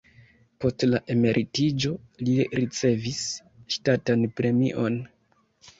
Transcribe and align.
Post 0.63 0.85
la 0.87 1.01
emeritiĝo 1.15 1.93
li 2.25 2.39
ricevis 2.63 3.23
ŝtatan 3.77 4.31
premion. 4.41 5.01